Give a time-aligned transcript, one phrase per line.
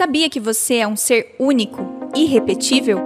[0.00, 3.00] Sabia que você é um ser único, irrepetível?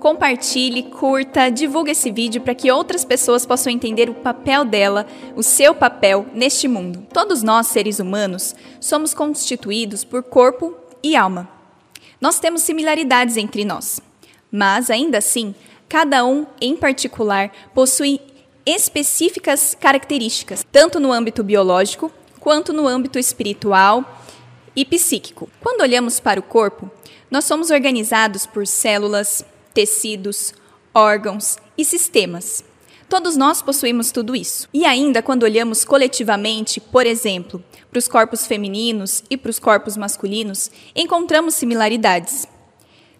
[0.00, 5.06] Compartilhe, curta, divulgue esse vídeo para que outras pessoas possam entender o papel dela,
[5.36, 7.06] o seu papel neste mundo.
[7.12, 11.46] Todos nós, seres humanos, somos constituídos por corpo e alma.
[12.18, 14.00] Nós temos similaridades entre nós,
[14.50, 15.54] mas ainda assim,
[15.88, 18.20] cada um em particular possui
[18.66, 24.22] específicas características, tanto no âmbito biológico quanto no âmbito espiritual
[24.76, 25.50] e psíquico.
[25.60, 26.90] Quando olhamos para o corpo,
[27.30, 30.52] nós somos organizados por células, tecidos,
[30.94, 32.64] órgãos e sistemas.
[33.08, 34.68] Todos nós possuímos tudo isso.
[34.72, 39.96] E ainda, quando olhamos coletivamente, por exemplo, para os corpos femininos e para os corpos
[39.96, 42.46] masculinos, encontramos similaridades.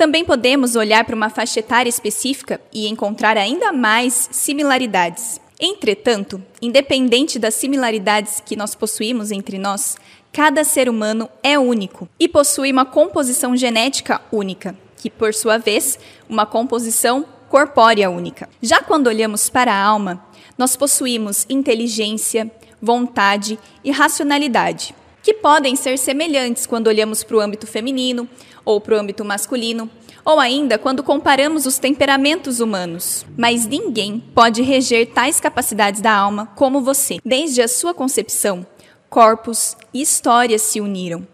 [0.00, 5.38] Também podemos olhar para uma faixa etária específica e encontrar ainda mais similaridades.
[5.60, 9.98] Entretanto, independente das similaridades que nós possuímos entre nós,
[10.32, 15.98] cada ser humano é único e possui uma composição genética única que, por sua vez,
[16.26, 18.48] uma composição corpórea única.
[18.62, 20.24] Já quando olhamos para a alma,
[20.56, 24.94] nós possuímos inteligência, vontade e racionalidade,
[25.30, 28.28] que podem ser semelhantes quando olhamos para o âmbito feminino
[28.64, 29.88] ou para o âmbito masculino,
[30.24, 33.24] ou ainda quando comparamos os temperamentos humanos.
[33.38, 37.18] Mas ninguém pode reger tais capacidades da alma como você.
[37.24, 38.66] Desde a sua concepção,
[39.08, 41.24] corpos e histórias se uniram,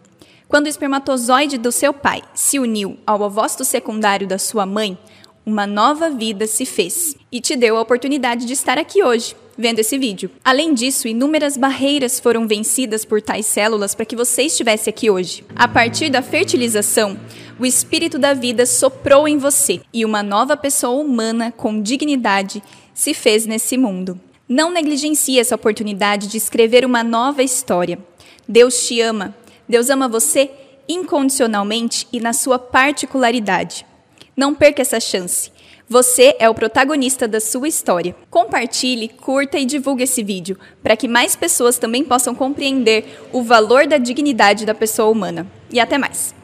[0.47, 4.95] quando o espermatozoide do seu pai se uniu ao ovócito secundário da sua mãe,
[5.47, 9.79] uma nova vida se fez e te deu a oportunidade de estar aqui hoje, vendo
[9.79, 10.29] esse vídeo.
[10.43, 15.45] Além disso, inúmeras barreiras foram vencidas por tais células para que você estivesse aqui hoje.
[15.55, 17.17] A partir da fertilização,
[17.57, 22.61] o espírito da vida soprou em você e uma nova pessoa humana com dignidade
[22.93, 24.19] se fez nesse mundo.
[24.49, 27.97] Não negligencie essa oportunidade de escrever uma nova história.
[28.47, 29.33] Deus te ama
[29.67, 30.49] Deus ama você
[30.87, 33.85] incondicionalmente e na sua particularidade.
[34.37, 35.51] Não perca essa chance.
[35.89, 38.15] Você é o protagonista da sua história.
[38.29, 43.87] Compartilhe, curta e divulgue esse vídeo para que mais pessoas também possam compreender o valor
[43.87, 45.47] da dignidade da pessoa humana.
[45.71, 46.36] E até mais!